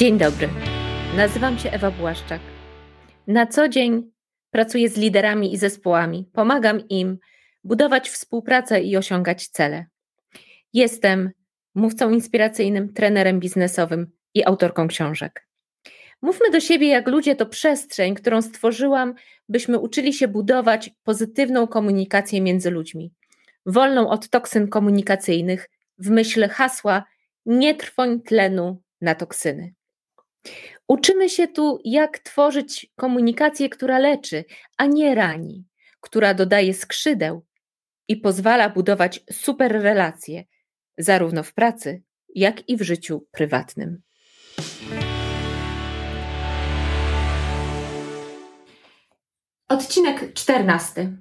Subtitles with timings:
[0.00, 0.48] Dzień dobry.
[1.16, 2.40] Nazywam się Ewa Błaszczak.
[3.26, 4.10] Na co dzień
[4.50, 6.30] pracuję z liderami i zespołami.
[6.32, 7.18] Pomagam im
[7.64, 9.86] budować współpracę i osiągać cele.
[10.72, 11.30] Jestem
[11.74, 15.48] mówcą inspiracyjnym, trenerem biznesowym i autorką książek.
[16.22, 19.14] Mówmy do siebie jak ludzie to przestrzeń, którą stworzyłam,
[19.48, 23.12] byśmy uczyli się budować pozytywną komunikację między ludźmi,
[23.66, 27.04] wolną od toksyn komunikacyjnych, w myśl hasła
[27.46, 29.79] nie trwoń tlenu na toksyny.
[30.88, 34.44] Uczymy się tu, jak tworzyć komunikację, która leczy,
[34.76, 35.64] a nie rani,
[36.00, 37.46] która dodaje skrzydeł
[38.08, 40.44] i pozwala budować super relacje,
[40.98, 42.02] zarówno w pracy,
[42.34, 44.02] jak i w życiu prywatnym.
[49.68, 51.16] Odcinek czternasty.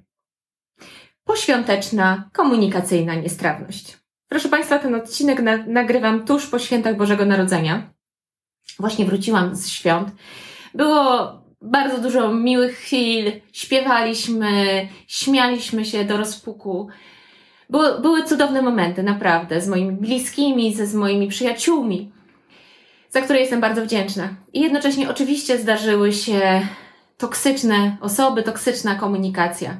[1.23, 3.97] Poświąteczna komunikacyjna niestrawność.
[4.27, 7.93] Proszę Państwa, ten odcinek na, nagrywam tuż po świętach Bożego Narodzenia.
[8.79, 10.09] Właśnie wróciłam z świąt.
[10.73, 16.87] Było bardzo dużo miłych chwil, śpiewaliśmy, śmialiśmy się do rozpuku.
[17.69, 22.11] Były, były cudowne momenty, naprawdę, z moimi bliskimi, ze, z moimi przyjaciółmi,
[23.09, 24.29] za które jestem bardzo wdzięczna.
[24.53, 26.67] I jednocześnie oczywiście zdarzyły się
[27.17, 29.79] toksyczne osoby, toksyczna komunikacja.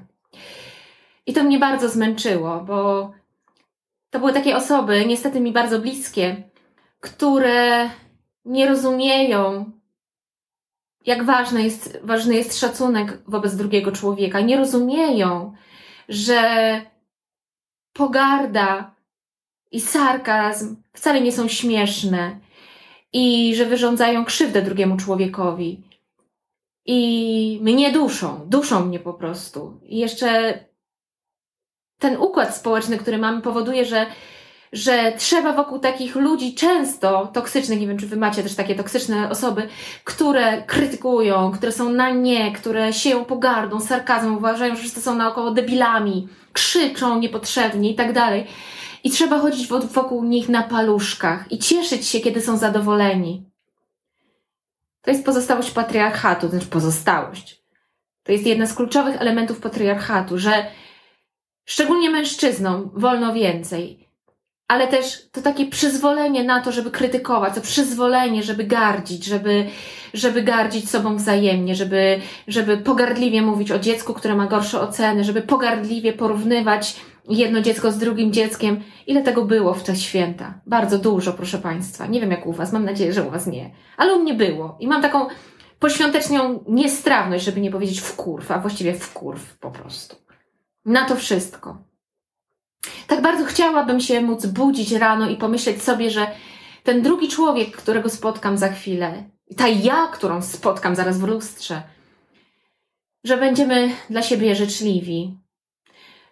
[1.25, 3.11] I to mnie bardzo zmęczyło, bo
[4.09, 6.43] to były takie osoby, niestety mi bardzo bliskie,
[6.99, 7.89] które
[8.49, 9.71] nie rozumieją,
[11.05, 14.39] jak ważny jest, ważny jest szacunek wobec drugiego człowieka.
[14.39, 15.53] Nie rozumieją,
[16.09, 16.81] że
[17.93, 18.95] pogarda
[19.71, 22.39] i sarkazm wcale nie są śmieszne
[23.13, 25.83] i że wyrządzają krzywdę drugiemu człowiekowi.
[26.85, 29.79] I mnie duszą, duszą mnie po prostu.
[29.83, 30.59] I jeszcze
[31.99, 34.05] ten układ społeczny, który mamy, powoduje, że,
[34.73, 39.29] że trzeba wokół takich ludzi często toksycznych, nie wiem, czy wy macie też takie toksyczne
[39.29, 39.67] osoby,
[40.03, 45.51] które krytykują, które są na nie, które sieją pogardą, sarkazmem, uważają, że wszyscy są naokoło
[45.51, 48.47] debilami, krzyczą niepotrzebnie i tak dalej.
[49.03, 53.49] I trzeba chodzić wokół nich na paluszkach i cieszyć się, kiedy są zadowoleni.
[55.01, 57.63] To jest pozostałość patriarchatu, to znaczy pozostałość.
[58.23, 60.65] To jest jedna z kluczowych elementów patriarchatu, że
[61.65, 64.08] szczególnie mężczyznom wolno więcej,
[64.69, 69.65] ale też to takie przyzwolenie na to, żeby krytykować, to przyzwolenie, żeby gardzić, żeby,
[70.13, 75.41] żeby gardzić sobą wzajemnie, żeby, żeby pogardliwie mówić o dziecku, które ma gorsze oceny, żeby
[75.41, 78.81] pogardliwie porównywać jedno dziecko z drugim dzieckiem.
[79.07, 80.61] Ile tego było w te święta?
[80.65, 82.05] Bardzo dużo, proszę Państwa.
[82.05, 83.71] Nie wiem jak u Was, mam nadzieję, że u Was nie.
[83.97, 84.77] Ale u mnie było.
[84.79, 85.27] I mam taką
[85.79, 90.15] poświąteczną niestrawność, żeby nie powiedzieć wkurw, a właściwie wkurw po prostu.
[90.85, 91.88] Na to wszystko.
[93.07, 96.27] Tak bardzo chciałabym się móc budzić rano i pomyśleć sobie, że
[96.83, 101.81] ten drugi człowiek, którego spotkam za chwilę, ta ja, którą spotkam zaraz w lustrze,
[103.23, 105.37] że będziemy dla siebie życzliwi,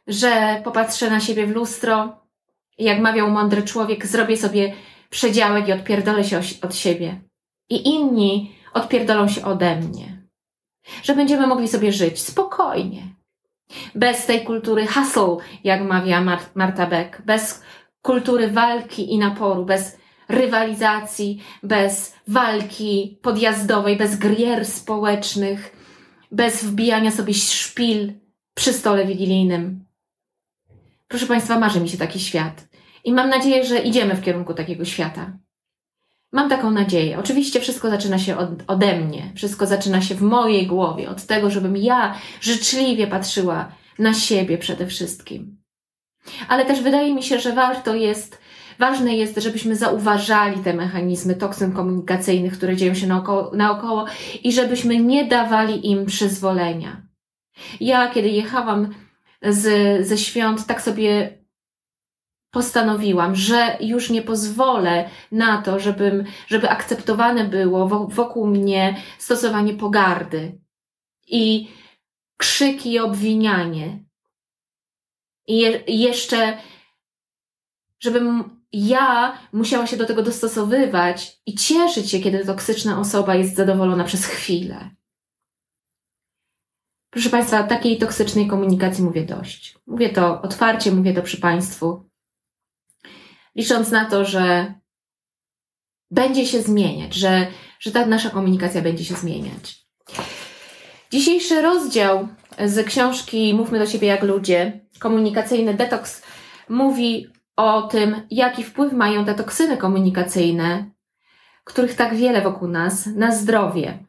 [0.08, 2.18] że popatrzę na siebie w lustro
[2.78, 4.74] i jak mawiał mądry człowiek, zrobię sobie
[5.09, 7.22] przedziałek i odpierdolę się od siebie.
[7.69, 10.28] I inni odpierdolą się ode mnie.
[11.03, 13.16] Że będziemy mogli sobie żyć spokojnie.
[13.95, 17.22] Bez tej kultury hustle, jak mawia Marta Beck.
[17.22, 17.63] Bez
[18.01, 19.66] kultury walki i naporu.
[19.66, 19.97] Bez
[20.29, 25.75] rywalizacji, bez walki podjazdowej, bez grier społecznych,
[26.31, 28.13] bez wbijania sobie szpil
[28.53, 29.85] przy stole wigilijnym.
[31.07, 32.67] Proszę Państwa, marzy mi się taki świat.
[33.03, 35.38] I mam nadzieję, że idziemy w kierunku takiego świata.
[36.32, 37.20] Mam taką nadzieję.
[37.20, 41.50] Oczywiście wszystko zaczyna się od, ode mnie, wszystko zaczyna się w mojej głowie, od tego,
[41.50, 45.58] żebym ja życzliwie patrzyła na siebie przede wszystkim.
[46.48, 48.42] Ale też wydaje mi się, że warto jest,
[48.80, 54.06] ważne jest, żebyśmy zauważali te mechanizmy toksyn komunikacyjnych, które dzieją się naokoło, naokoło
[54.44, 57.02] i żebyśmy nie dawali im przyzwolenia.
[57.80, 58.94] Ja, kiedy jechałam
[59.42, 61.36] z, ze świąt, tak sobie
[62.52, 70.61] postanowiłam, że już nie pozwolę na to, żebym, żeby akceptowane było wokół mnie stosowanie pogardy
[71.28, 71.72] i
[72.38, 74.03] krzyki i obwinianie.
[75.47, 76.58] I je, jeszcze,
[77.99, 84.03] żebym ja musiała się do tego dostosowywać i cieszyć się, kiedy toksyczna osoba jest zadowolona
[84.03, 84.90] przez chwilę.
[87.09, 89.78] Proszę Państwa, takiej toksycznej komunikacji mówię dość.
[89.88, 92.07] Mówię to otwarcie, mówię to przy Państwu,
[93.58, 94.74] licząc na to, że
[96.12, 97.48] będzie się zmieniać, że,
[97.80, 99.88] że ta nasza komunikacja będzie się zmieniać.
[101.12, 102.28] Dzisiejszy rozdział
[102.66, 106.22] z książki Mówmy do siebie jak ludzie, komunikacyjny detoks,
[106.70, 110.98] mówi o tym, jaki wpływ mają te toksyny komunikacyjne
[111.68, 114.06] których tak wiele wokół nas, na zdrowie.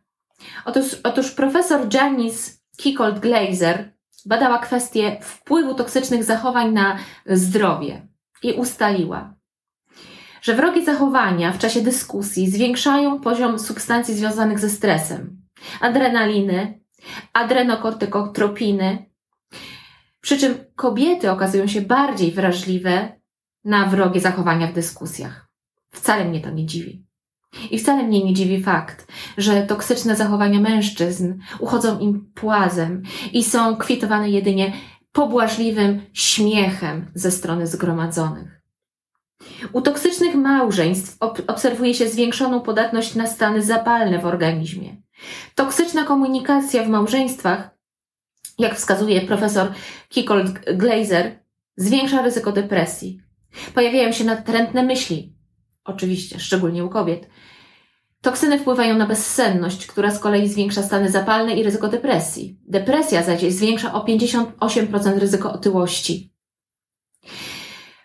[0.65, 3.93] Otóż, otóż profesor Janice Kikold Glazer
[4.27, 8.09] badała kwestię wpływu toksycznych zachowań na zdrowie
[8.43, 9.35] i ustaliła,
[10.49, 15.43] że wrogie zachowania w czasie dyskusji zwiększają poziom substancji związanych ze stresem,
[15.81, 16.81] adrenaliny,
[17.33, 19.07] adrenokortykotropiny,
[20.21, 23.21] przy czym kobiety okazują się bardziej wrażliwe
[23.65, 25.49] na wrogie zachowania w dyskusjach.
[25.91, 27.07] Wcale mnie to nie dziwi.
[27.71, 33.03] I wcale mnie nie dziwi fakt, że toksyczne zachowania mężczyzn uchodzą im płazem
[33.33, 34.73] i są kwitowane jedynie
[35.13, 38.58] pobłażliwym śmiechem ze strony zgromadzonych.
[39.73, 44.97] U toksycznych małżeństw obserwuje się zwiększoną podatność na stany zapalne w organizmie.
[45.55, 47.71] Toksyczna komunikacja w małżeństwach,
[48.59, 49.73] jak wskazuje profesor
[50.09, 51.39] Kikold Glazer,
[51.77, 53.21] zwiększa ryzyko depresji.
[53.75, 55.37] Pojawiają się natrętne myśli,
[55.85, 57.29] oczywiście, szczególnie u kobiet.
[58.21, 62.59] Toksyny wpływają na bezsenność, która z kolei zwiększa stany zapalne i ryzyko depresji.
[62.67, 66.35] Depresja zaś zwiększa o 58% ryzyko otyłości.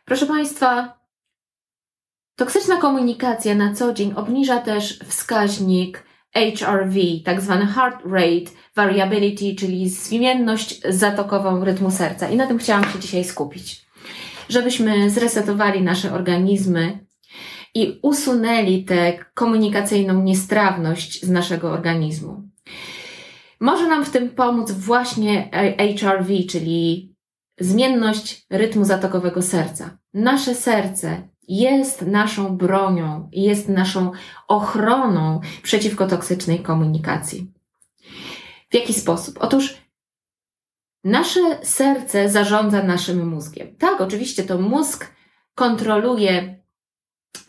[0.06, 1.03] Proszę Państwa,
[2.36, 6.04] toksyczna komunikacja na co dzień obniża też wskaźnik
[6.34, 12.30] HRV, tak zwany heart rate variability, czyli zmienność zatokową rytmu serca.
[12.30, 13.86] I na tym chciałam się dzisiaj skupić.
[14.50, 17.06] Żebyśmy zresetowali nasze organizmy
[17.76, 22.44] i usunęli tę komunikacyjną niestrawność z naszego organizmu.
[23.60, 25.50] Może nam w tym pomóc właśnie
[26.00, 27.14] HRV, czyli
[27.60, 29.98] zmienność rytmu zatokowego serca.
[30.14, 34.12] Nasze serce jest naszą bronią, jest naszą
[34.48, 37.52] ochroną przeciwko toksycznej komunikacji.
[38.70, 39.38] W jaki sposób?
[39.40, 39.78] Otóż
[41.04, 43.76] nasze serce zarządza naszym mózgiem.
[43.76, 45.14] Tak, oczywiście to mózg
[45.56, 46.64] kontroluje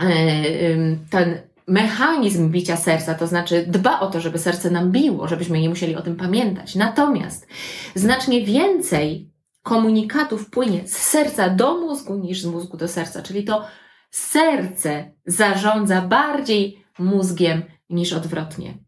[0.01, 5.61] E, ten mechanizm bicia serca, to znaczy dba o to, żeby serce nam biło, żebyśmy
[5.61, 6.75] nie musieli o tym pamiętać.
[6.75, 7.47] Natomiast
[7.95, 9.31] znacznie więcej
[9.63, 13.65] komunikatów płynie z serca do mózgu niż z mózgu do serca, czyli to
[14.15, 18.79] serce zarządza bardziej mózgiem niż odwrotnie.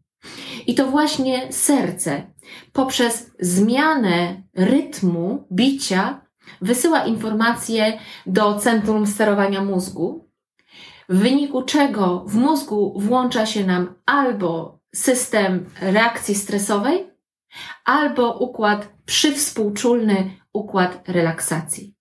[0.67, 2.33] I to właśnie serce
[2.73, 6.21] poprzez zmianę rytmu bicia
[6.61, 10.29] wysyła informacje do centrum sterowania mózgu,
[11.09, 17.09] w wyniku czego w mózgu włącza się nam albo system reakcji stresowej,
[17.85, 21.95] albo układ przywspółczulny, układ relaksacji.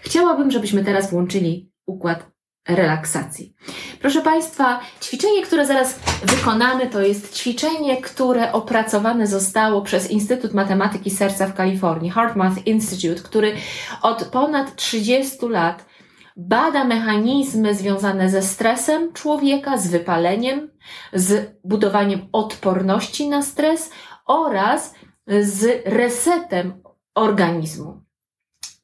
[0.00, 2.30] Chciałabym, żebyśmy teraz włączyli układ
[2.68, 3.54] relaksacji.
[4.00, 11.10] Proszę Państwa, ćwiczenie, które zaraz wykonamy, to jest ćwiczenie, które opracowane zostało przez Instytut Matematyki
[11.10, 13.52] Serca w Kalifornii, HeartMath Institute, który
[14.02, 15.84] od ponad 30 lat
[16.36, 20.70] bada mechanizmy związane ze stresem człowieka, z wypaleniem,
[21.12, 23.90] z budowaniem odporności na stres
[24.26, 24.94] oraz
[25.40, 26.82] z resetem
[27.14, 28.09] organizmu.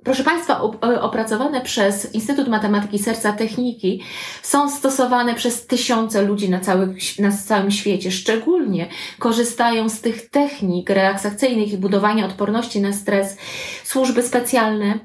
[0.07, 0.61] Proszę Państwa,
[1.01, 4.03] opracowane przez Instytut Matematyki Serca Techniki
[4.43, 8.11] są stosowane przez tysiące ludzi na, cały, na całym świecie.
[8.11, 8.89] Szczególnie
[9.19, 13.37] korzystają z tych technik relaksacyjnych i budowania odporności na stres
[13.85, 14.99] służby specjalne,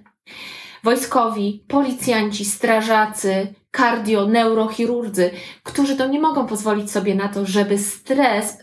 [0.83, 5.31] wojskowi, policjanci, strażacy, kardio, neurochirurdzy,
[5.63, 8.58] którzy to nie mogą pozwolić sobie na to, żeby stres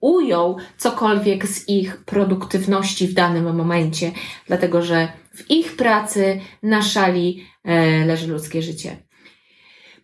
[0.00, 4.12] ujął cokolwiek z ich produktywności w danym momencie,
[4.46, 8.96] dlatego że w ich pracy na szali e, leży ludzkie życie.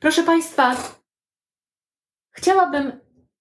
[0.00, 0.76] Proszę Państwa,
[2.30, 2.92] chciałabym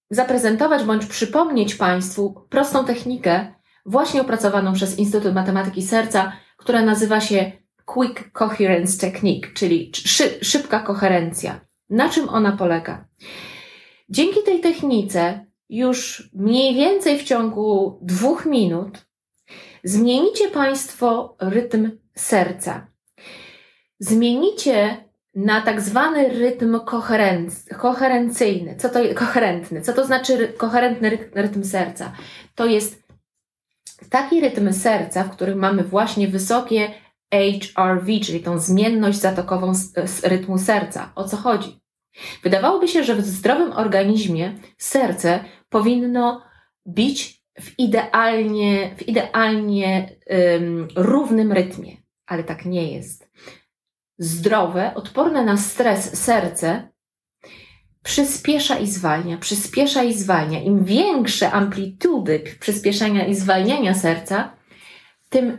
[0.09, 3.53] zaprezentować bądź przypomnieć Państwu prostą technikę,
[3.85, 7.51] właśnie opracowaną przez Instytut Matematyki Serca, która nazywa się
[7.85, 11.61] Quick Coherence Technique, czyli szy, szybka koherencja.
[11.89, 13.07] Na czym ona polega?
[14.09, 19.05] Dzięki tej technice już mniej więcej w ciągu dwóch minut
[19.83, 22.87] zmienicie Państwo rytm serca.
[23.99, 24.97] Zmienicie
[25.35, 26.79] na tak zwany rytm
[27.77, 28.75] koherencyjny.
[28.75, 29.81] Co to koherentny?
[29.81, 32.11] Co to znaczy koherentny rytm serca?
[32.55, 33.03] To jest
[34.09, 36.91] taki rytm serca, w którym mamy właśnie wysokie
[37.33, 41.11] HRV, czyli tą zmienność zatokową z rytmu serca.
[41.15, 41.81] O co chodzi?
[42.43, 46.43] Wydawałoby się, że w zdrowym organizmie serce powinno
[46.87, 53.29] bić w idealnie, w idealnie um, równym rytmie, ale tak nie jest.
[54.17, 56.93] Zdrowe, odporne na stres serce
[58.03, 60.61] przyspiesza i zwalnia, przyspiesza i zwalnia.
[60.61, 64.55] Im większe amplitudy przyspieszania i zwalniania serca,
[65.29, 65.57] tym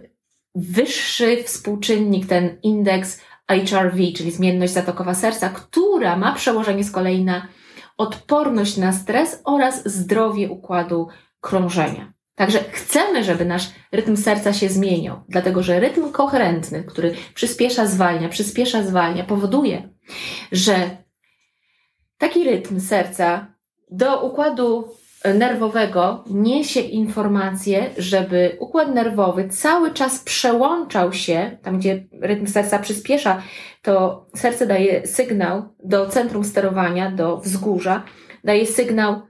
[0.55, 7.49] wyższy współczynnik, ten indeks HRV, czyli zmienność zatokowa serca, która ma przełożenie z kolei na
[7.99, 11.09] odporność na stres oraz zdrowie układu
[11.45, 12.13] krążenia.
[12.35, 18.29] Także chcemy, żeby nasz rytm serca się zmieniał, dlatego że rytm koherentny, który przyspiesza, zwalnia,
[18.29, 19.89] przyspiesza, zwalnia, powoduje,
[20.53, 20.75] że
[22.19, 23.47] taki rytm serca
[23.91, 24.89] do układu
[25.35, 33.43] nerwowego niesie informację, żeby układ nerwowy cały czas przełączał się, tam gdzie rytm serca przyspiesza,
[33.83, 38.03] to serce daje sygnał do centrum sterowania, do wzgórza,
[38.45, 39.23] daje sygnał,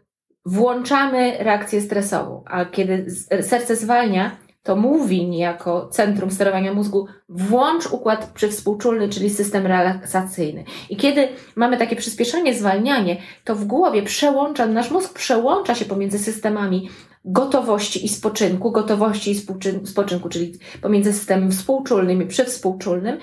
[0.45, 3.07] włączamy reakcję stresową, a kiedy
[3.43, 10.65] serce zwalnia, to mówi niejako centrum sterowania mózgu, włącz układ przywspółczulny, czyli system relaksacyjny.
[10.91, 16.19] I kiedy mamy takie przyspieszenie, zwalnianie, to w głowie przełącza, nasz mózg przełącza się pomiędzy
[16.19, 16.89] systemami
[17.25, 19.35] gotowości i spoczynku, gotowości i
[19.87, 23.19] spoczynku, czyli pomiędzy systemem współczulnym i przywspółczulnym,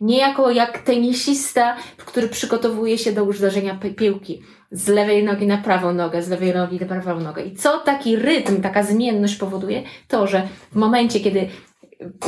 [0.00, 6.22] niejako jak tenisista, który przygotowuje się do uderzenia piłki z lewej nogi na prawą nogę,
[6.22, 7.44] z lewej nogi na prawą nogę.
[7.44, 9.82] I co taki rytm, taka zmienność powoduje?
[10.08, 11.48] To, że w momencie, kiedy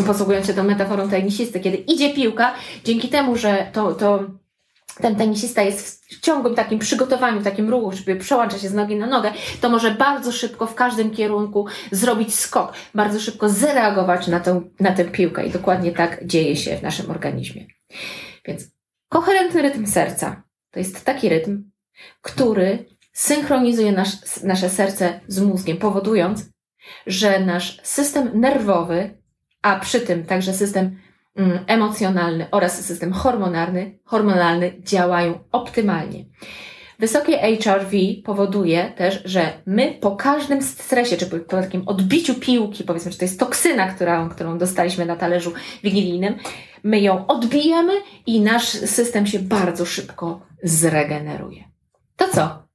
[0.06, 2.54] posługując się tą metaforą tenisisty, kiedy idzie piłka,
[2.84, 4.24] dzięki temu, że to, to
[5.00, 9.06] ten tenisista jest w ciągłym takim przygotowaniu, takim ruchu, żeby przełącza się z nogi na
[9.06, 14.70] nogę, to może bardzo szybko w każdym kierunku zrobić skok, bardzo szybko zareagować na, tą,
[14.80, 17.66] na tę piłkę i dokładnie tak dzieje się w naszym organizmie.
[18.44, 18.64] Więc
[19.08, 21.70] koherentny rytm serca to jest taki rytm,
[22.22, 26.44] który synchronizuje nasz, nasze serce z mózgiem, powodując,
[27.06, 29.22] że nasz system nerwowy,
[29.62, 30.98] a przy tym także system
[31.66, 36.24] emocjonalny oraz system hormonalny, hormonalny działają optymalnie.
[36.98, 42.84] Wysokie HRV powoduje też, że my po każdym stresie, czy po, po takim odbiciu piłki,
[42.84, 45.52] powiedzmy, że to jest toksyna, którą, którą dostaliśmy na talerzu
[45.82, 46.34] wigilijnym,
[46.84, 47.92] my ją odbijamy
[48.26, 51.64] i nasz system się bardzo szybko zregeneruje.
[52.16, 52.68] To co?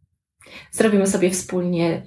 [0.72, 2.04] Zrobimy sobie wspólnie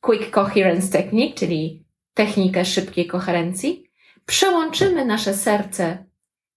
[0.00, 3.87] Quick Coherence Technique, czyli technikę szybkiej koherencji.
[4.28, 6.04] Przełączymy nasze serce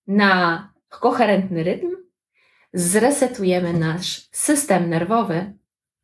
[0.07, 1.87] na koherentny rytm,
[2.73, 5.53] zresetujemy nasz system nerwowy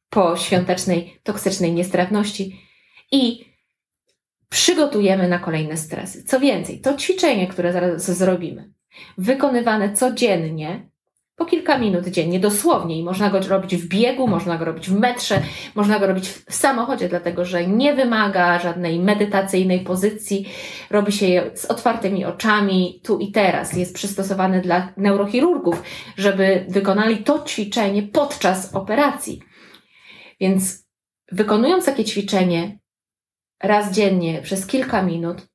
[0.09, 2.61] po świątecznej, toksycznej niestrawności
[3.11, 3.45] i
[4.49, 6.23] przygotujemy na kolejne stresy.
[6.23, 8.73] Co więcej, to ćwiczenie, które zaraz zrobimy,
[9.17, 10.89] wykonywane codziennie,
[11.37, 12.99] po kilka minut dziennie, dosłownie.
[12.99, 15.41] I można go robić w biegu, można go robić w metrze,
[15.75, 20.47] można go robić w samochodzie, dlatego że nie wymaga żadnej medytacyjnej pozycji.
[20.89, 23.73] Robi się je z otwartymi oczami, tu i teraz.
[23.73, 25.83] Jest przystosowany dla neurochirurgów,
[26.17, 29.41] żeby wykonali to ćwiczenie podczas operacji.
[30.39, 30.87] Więc
[31.31, 32.79] wykonując takie ćwiczenie
[33.63, 35.47] raz dziennie przez kilka minut,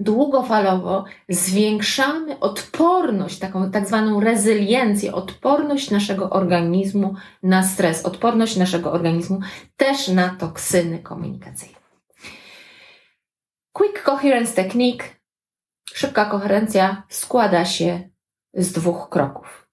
[0.00, 9.40] długofalowo zwiększamy odporność, taką tak zwaną rezyliencję, odporność naszego organizmu na stres, odporność naszego organizmu
[9.76, 11.80] też na toksyny komunikacyjne.
[13.72, 15.04] Quick Coherence Technique,
[15.94, 18.10] szybka koherencja, składa się
[18.54, 19.68] z dwóch kroków.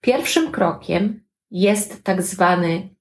[0.00, 2.94] Pierwszym krokiem jest tak zwany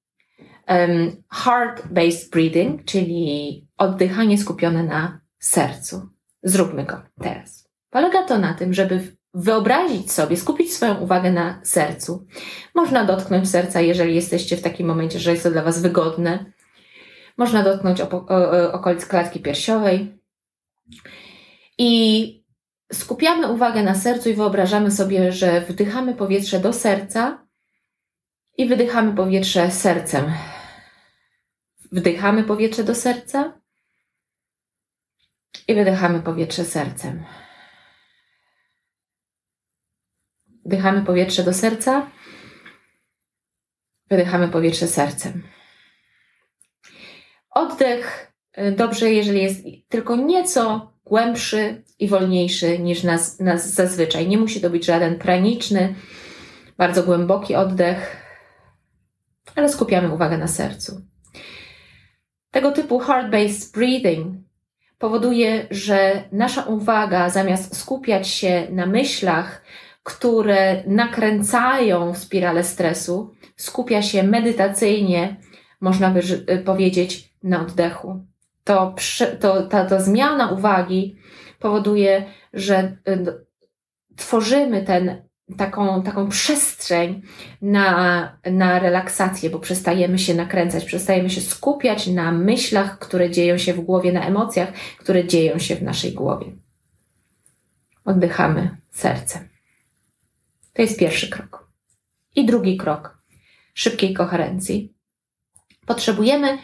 [0.67, 6.09] um, heart-based breathing, czyli oddychanie skupione na sercu.
[6.43, 7.69] Zróbmy go teraz.
[7.89, 12.27] Polega to na tym, żeby wyobrazić sobie, skupić swoją uwagę na sercu.
[12.75, 16.45] Można dotknąć serca, jeżeli jesteście w takim momencie, że jest to dla Was wygodne.
[17.37, 18.01] Można dotknąć
[18.71, 20.19] okolic klatki piersiowej.
[21.77, 22.43] I
[22.93, 27.47] skupiamy uwagę na sercu i wyobrażamy sobie, że wdychamy powietrze do serca
[28.57, 30.31] i wydychamy powietrze sercem.
[31.91, 33.60] Wdychamy powietrze do serca
[35.67, 37.25] i wydychamy powietrze sercem.
[40.65, 42.11] Wdychamy powietrze do serca,
[44.09, 45.43] wydychamy powietrze sercem.
[47.49, 54.27] Oddech y, dobrze, jeżeli jest tylko nieco głębszy i wolniejszy niż nas, nas zazwyczaj.
[54.27, 55.95] Nie musi to być żaden praniczny,
[56.77, 58.25] bardzo głęboki oddech,
[59.55, 61.01] ale skupiamy uwagę na sercu.
[62.51, 64.50] Tego typu heart-based breathing
[65.01, 69.61] powoduje, że nasza uwaga zamiast skupiać się na myślach,
[70.03, 75.35] które nakręcają spiralę stresu, skupia się medytacyjnie,
[75.81, 78.25] można by y, powiedzieć, na oddechu.
[78.63, 78.95] To,
[79.39, 81.15] to, ta, ta zmiana uwagi
[81.59, 83.45] powoduje, że y,
[84.15, 85.21] tworzymy ten
[85.57, 87.21] taką, taką przestrzeń
[87.61, 93.73] na, na relaksację, bo przestajemy się nakręcać, przestajemy się skupiać na myślach, które dzieją się
[93.73, 96.51] w głowie, na emocjach, które dzieją się w naszej głowie.
[98.05, 99.49] Oddychamy sercem.
[100.73, 101.71] To jest pierwszy krok.
[102.35, 103.21] I drugi krok.
[103.73, 104.93] szybkiej koherencji,
[105.85, 106.57] potrzebujemy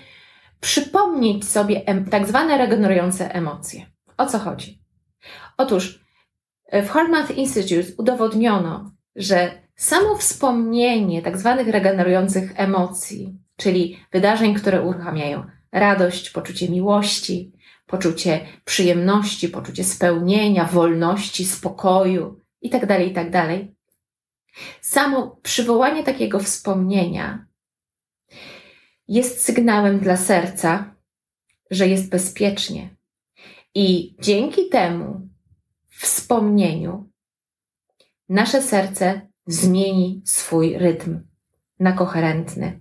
[0.60, 3.86] przypomnieć sobie tak zwane regenerujące emocje.
[4.18, 4.82] O co chodzi?
[5.58, 6.07] Otóż
[6.72, 15.44] w HeartMath Institute udowodniono, że samo wspomnienie tak zwanych regenerujących emocji, czyli wydarzeń, które uruchamiają
[15.72, 17.54] radość, poczucie miłości,
[17.88, 23.32] poczucie przyjemności, poczucie spełnienia, wolności, spokoju itd., tak itd.
[23.32, 23.60] Tak
[24.82, 27.46] samo przywołanie takiego wspomnienia
[29.08, 30.96] jest sygnałem dla serca,
[31.72, 32.96] że jest bezpiecznie.
[33.76, 35.27] I dzięki temu
[35.98, 37.10] wspomnieniu
[38.30, 41.20] nasze serce zmieni swój rytm
[41.80, 42.80] na koherentny.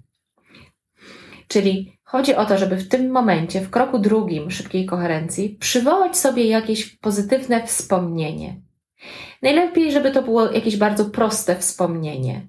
[1.48, 6.44] Czyli chodzi o to, żeby w tym momencie, w kroku drugim szybkiej koherencji, przywołać sobie
[6.44, 8.60] jakieś pozytywne wspomnienie.
[9.42, 12.46] Najlepiej, żeby to było jakieś bardzo proste wspomnienie,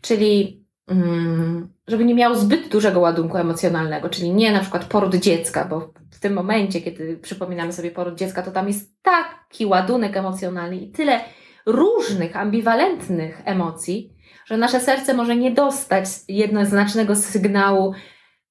[0.00, 5.64] czyli mm, żeby nie miało zbyt dużego ładunku emocjonalnego, czyli nie na przykład poród dziecka,
[5.64, 10.76] bo w tym momencie, kiedy przypominamy sobie poród dziecka, to tam jest taki ładunek emocjonalny
[10.76, 11.20] i tyle
[11.66, 14.14] różnych, ambiwalentnych emocji,
[14.46, 17.94] że nasze serce może nie dostać jednoznacznego sygnału,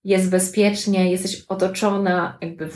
[0.03, 2.69] jest bezpiecznie, jesteś otoczona, jakby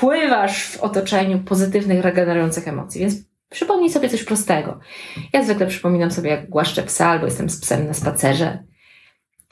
[0.00, 3.00] pływasz w otoczeniu pozytywnych, regenerujących emocji.
[3.00, 3.14] Więc
[3.50, 4.80] przypomnij sobie coś prostego.
[5.32, 8.64] Ja zwykle przypominam sobie, jak głaszczę psa albo jestem z psem na spacerze.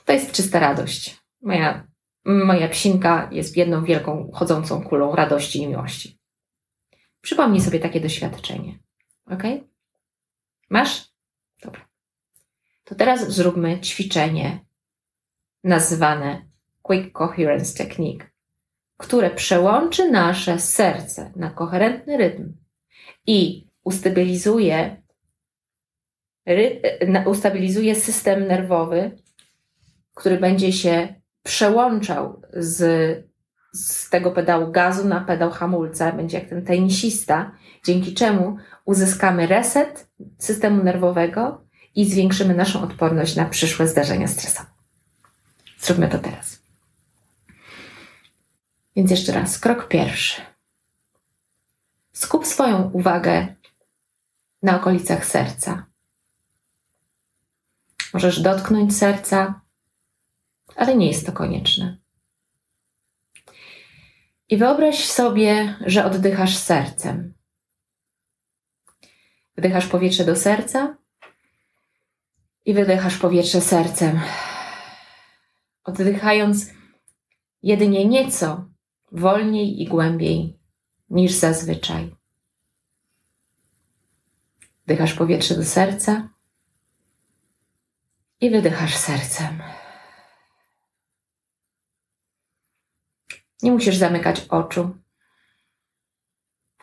[0.09, 1.17] To jest czysta radość.
[1.43, 1.87] Moja,
[2.25, 6.19] moja psinka jest jedną wielką, chodzącą kulą radości i miłości.
[7.21, 8.79] Przypomnij sobie takie doświadczenie.
[9.27, 9.43] Ok?
[10.71, 11.09] Masz?
[11.62, 11.88] Dobra.
[12.85, 14.65] To teraz zróbmy ćwiczenie
[15.65, 16.47] nazwane
[16.83, 18.31] Quick Coherence Technique,
[18.97, 22.57] które przełączy nasze serce na koherentny rytm
[23.27, 25.03] i ustabilizuje,
[26.47, 26.83] ry,
[27.27, 29.18] ustabilizuje system nerwowy,
[30.18, 32.78] który będzie się przełączał z,
[33.72, 37.52] z tego pedału gazu na pedał hamulca, będzie jak ten tenisista,
[37.85, 44.68] dzięki czemu uzyskamy reset systemu nerwowego i zwiększymy naszą odporność na przyszłe zdarzenia stresowe.
[45.81, 46.62] Zróbmy to teraz.
[48.96, 50.42] Więc jeszcze raz, krok pierwszy.
[52.12, 53.46] Skup swoją uwagę
[54.62, 55.87] na okolicach serca.
[58.14, 59.61] Możesz dotknąć serca,
[60.79, 61.99] ale nie jest to konieczne.
[64.49, 67.35] I wyobraź sobie, że oddychasz sercem.
[69.57, 70.97] Wdychasz powietrze do serca
[72.64, 74.21] i wydychasz powietrze sercem.
[75.85, 76.67] Oddychając
[77.62, 78.69] jedynie nieco
[79.12, 80.59] wolniej i głębiej
[81.11, 82.17] niż zazwyczaj.
[84.85, 86.29] Wdychasz powietrze do serca
[88.41, 89.62] i wydychasz sercem.
[93.62, 94.97] Nie musisz zamykać oczu,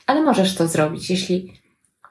[0.05, 1.61] ale możesz to zrobić, jeśli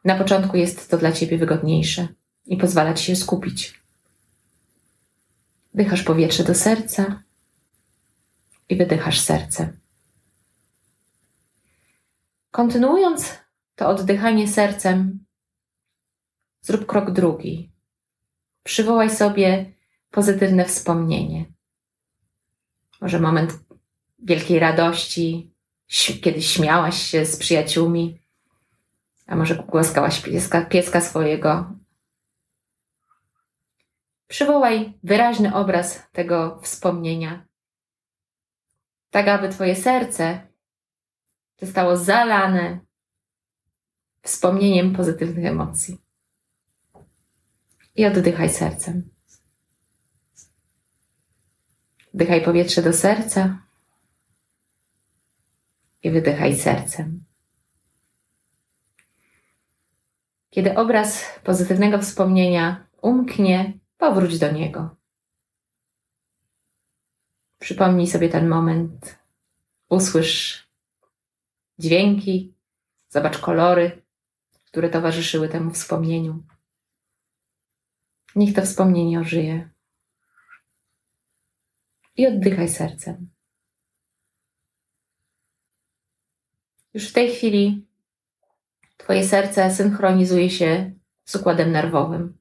[0.04, 2.08] na początku jest to dla ciebie wygodniejsze
[2.46, 3.82] i pozwala ci się skupić.
[5.74, 7.22] Wdychasz powietrze do serca
[8.68, 9.80] i wydychasz sercem.
[12.50, 13.38] Kontynuując
[13.74, 15.24] to oddychanie sercem,
[16.60, 17.70] zrób krok drugi.
[18.62, 19.72] Przywołaj sobie
[20.10, 21.44] pozytywne wspomnienie.
[23.00, 23.63] Może moment
[24.24, 25.54] wielkiej radości,
[26.22, 28.20] kiedy śmiałaś się z przyjaciółmi,
[29.26, 31.72] a może głaskałaś pieska, pieska swojego.
[34.26, 37.46] Przywołaj wyraźny obraz tego wspomnienia,
[39.10, 40.46] tak aby Twoje serce
[41.60, 42.80] zostało zalane
[44.22, 45.98] wspomnieniem pozytywnych emocji.
[47.96, 49.10] I oddychaj sercem.
[52.14, 53.63] Wdychaj powietrze do serca
[56.04, 57.24] i wydychaj sercem.
[60.50, 64.96] Kiedy obraz pozytywnego wspomnienia umknie, powróć do niego.
[67.58, 69.18] Przypomnij sobie ten moment,
[69.88, 70.68] usłysz
[71.78, 72.54] dźwięki,
[73.08, 74.02] zobacz kolory,
[74.64, 76.44] które towarzyszyły temu wspomnieniu.
[78.36, 79.70] Niech to wspomnienie ożyje.
[82.16, 83.33] I oddychaj sercem.
[86.94, 87.86] Już w tej chwili
[88.96, 90.92] Twoje serce synchronizuje się
[91.24, 92.38] z układem nerwowym.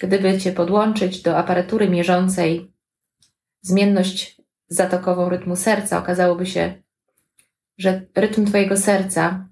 [0.00, 2.72] Gdyby Cię podłączyć do aparatury mierzącej
[3.62, 6.82] zmienność zatokową rytmu serca, okazałoby się,
[7.78, 9.48] że rytm Twojego serca,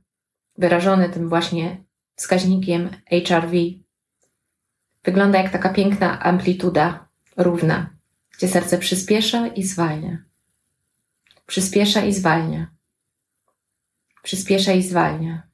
[0.59, 3.53] wyrażony tym właśnie wskaźnikiem HRV,
[5.05, 7.97] wygląda jak taka piękna amplituda równa,
[8.37, 10.28] gdzie serce przyspiesza i zwalnia.
[11.49, 12.71] Przyspiesza i zwalnia.
[14.23, 15.49] Przyspiesza i zwalnia.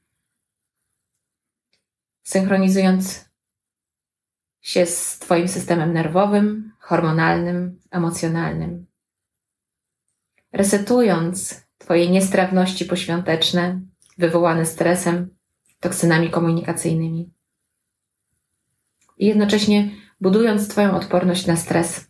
[2.23, 3.29] Synchronizując
[4.61, 8.85] się z Twoim systemem nerwowym, hormonalnym, emocjonalnym.
[10.51, 13.81] Resetując Twoje niestrawności poświąteczne,
[14.17, 15.35] wywołane stresem,
[15.79, 17.33] toksynami komunikacyjnymi.
[19.17, 22.07] I jednocześnie budując Twoją odporność na stres,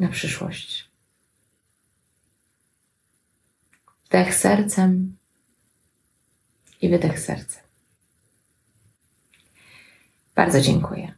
[0.00, 0.91] na przyszłość.
[4.12, 5.16] Wdech sercem
[6.82, 7.62] i wydech sercem.
[10.34, 11.14] Bardzo dziękuję.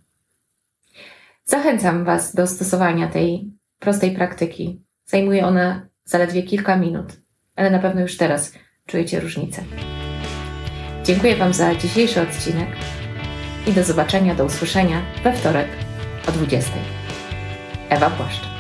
[1.45, 4.83] Zachęcam Was do stosowania tej prostej praktyki.
[5.05, 7.13] Zajmuje ona zaledwie kilka minut,
[7.57, 8.53] ale na pewno już teraz
[8.87, 9.65] czujecie różnicę.
[11.05, 12.69] Dziękuję Wam za dzisiejszy odcinek
[13.67, 15.69] i do zobaczenia, do usłyszenia we wtorek
[16.29, 16.73] o 20.
[17.91, 18.54] Ewa Płaszcz.